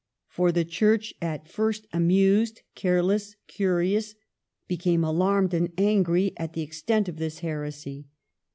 [0.27, 4.15] For the Church, at first amused, careless, curious,
[4.67, 8.07] became alarmed and angry at the ex tent of this heresy.